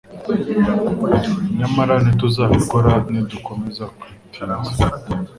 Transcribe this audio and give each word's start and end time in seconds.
nyamara 1.57 1.93
ntituzabikora 2.03 2.91
nidukomeza 3.11 3.83
kwi 3.97 4.09
tinza 4.31 4.73